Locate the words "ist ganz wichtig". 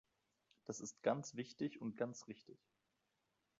0.79-1.79